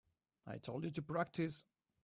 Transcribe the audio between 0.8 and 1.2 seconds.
you to